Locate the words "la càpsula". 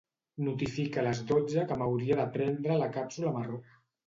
2.81-3.37